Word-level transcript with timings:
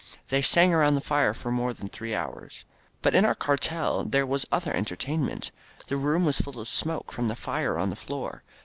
They 0.29 0.41
sang 0.41 0.73
around 0.73 0.95
their 0.95 1.01
fire 1.01 1.31
for 1.31 1.51
more 1.51 1.73
than 1.75 1.87
three 1.87 2.15
hours. 2.15 2.65
But 3.03 3.13
in 3.13 3.23
our 3.23 3.35
cuartel 3.35 4.03
there 4.03 4.25
was 4.25 4.47
other 4.51 4.73
entertainment. 4.73 5.51
The 5.89 5.95
room 5.97 6.25
was 6.25 6.41
full 6.41 6.59
of 6.59 6.67
smoke 6.67 7.11
from 7.11 7.27
the 7.27 7.35
fire 7.35 7.77
on 7.77 7.89
the 7.89 7.95
floor. 7.95 8.41